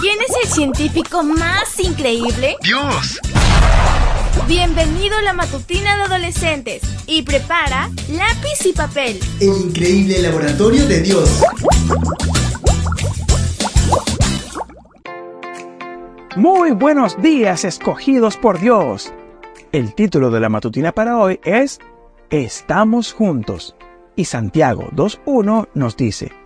[0.00, 2.56] ¿Quién es el científico más increíble?
[2.62, 3.20] ¡Dios!
[4.48, 9.20] Bienvenido a la matutina de adolescentes y prepara lápiz y papel.
[9.40, 11.42] El increíble laboratorio de Dios.
[16.34, 19.12] Muy buenos días, escogidos por Dios.
[19.70, 21.78] El título de la matutina para hoy es
[22.30, 23.76] Estamos juntos.
[24.16, 26.39] Y Santiago 2.1 nos dice,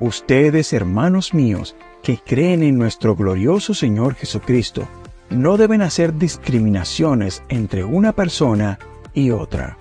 [0.00, 4.88] Ustedes, hermanos míos, que creen en nuestro glorioso Señor Jesucristo,
[5.28, 8.78] no deben hacer discriminaciones entre una persona
[9.12, 9.76] y otra.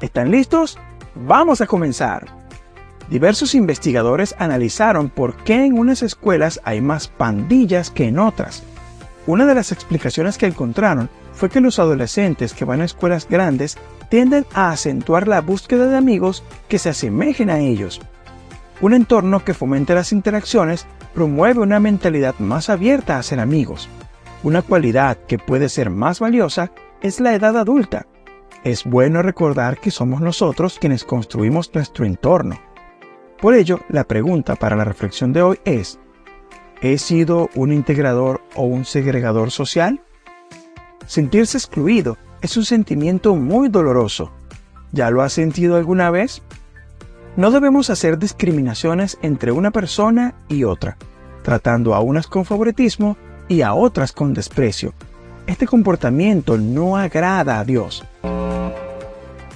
[0.00, 0.78] ¿Están listos?
[1.14, 2.26] Vamos a comenzar.
[3.10, 8.62] Diversos investigadores analizaron por qué en unas escuelas hay más pandillas que en otras.
[9.26, 13.76] Una de las explicaciones que encontraron fue que los adolescentes que van a escuelas grandes
[14.08, 18.00] tienden a acentuar la búsqueda de amigos que se asemejen a ellos,
[18.80, 23.88] un entorno que fomente las interacciones promueve una mentalidad más abierta a ser amigos.
[24.42, 28.06] Una cualidad que puede ser más valiosa es la edad adulta.
[28.64, 32.58] Es bueno recordar que somos nosotros quienes construimos nuestro entorno.
[33.40, 35.98] Por ello, la pregunta para la reflexión de hoy es,
[36.80, 40.00] ¿he sido un integrador o un segregador social?
[41.06, 44.32] Sentirse excluido es un sentimiento muy doloroso.
[44.92, 46.42] ¿Ya lo has sentido alguna vez?
[47.36, 50.96] No debemos hacer discriminaciones entre una persona y otra,
[51.42, 54.94] tratando a unas con favoritismo y a otras con desprecio.
[55.46, 58.04] Este comportamiento no agrada a Dios.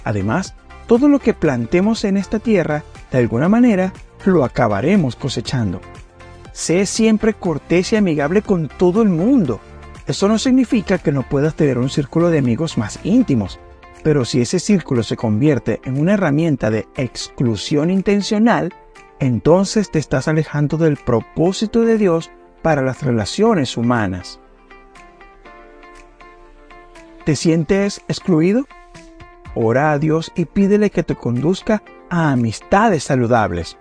[0.05, 0.55] Además,
[0.87, 3.95] todo lo que plantemos en esta tierra, de alguna manera,
[4.27, 5.81] lo acabaremos cosechando.
[6.53, 9.59] Sé siempre cortés y amigable con todo el mundo.
[10.07, 13.59] Eso no significa que no puedas tener un círculo de amigos más íntimos,
[14.03, 18.73] pero si ese círculo se convierte en una herramienta de exclusión intencional,
[19.19, 22.31] entonces te estás alejando del propósito de Dios
[22.63, 24.41] para las relaciones humanas.
[27.25, 28.67] ¿Te sientes excluido?
[29.55, 33.77] Ora a Dios y pídele que te conduzca a amistades saludables.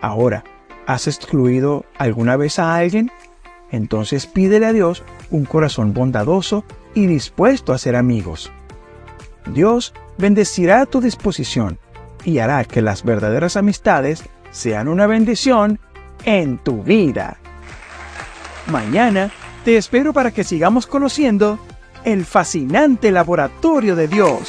[0.00, 0.44] Ahora,
[0.86, 3.10] ¿has excluido alguna vez a alguien?
[3.70, 8.52] Entonces pídele a Dios un corazón bondadoso y dispuesto a ser amigos.
[9.46, 11.78] Dios bendecirá tu disposición
[12.24, 15.78] y hará que las verdaderas amistades sean una bendición
[16.24, 17.38] en tu vida.
[18.66, 19.30] Mañana
[19.64, 21.58] te espero para que sigamos conociendo
[22.04, 24.48] el fascinante laboratorio de Dios.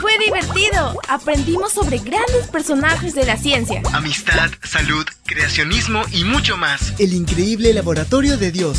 [0.00, 1.00] Fue divertido.
[1.08, 3.82] Aprendimos sobre grandes personajes de la ciencia.
[3.92, 6.94] Amistad, salud, creacionismo y mucho más.
[6.98, 8.78] El increíble laboratorio de Dios.